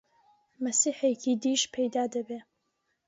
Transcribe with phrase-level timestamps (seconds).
[0.63, 2.39] مەسیحێکی دیش پەیدا دەبێ!